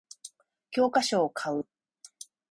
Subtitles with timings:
[0.71, 1.67] 教科書を買う